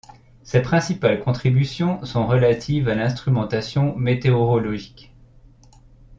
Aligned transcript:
Ses 0.41 0.61
principales 0.63 1.19
contributions 1.21 2.03
sont 2.05 2.25
relatives 2.25 2.89
à 2.89 2.95
l'instrumentation 2.95 3.95
météorologique. 3.97 5.13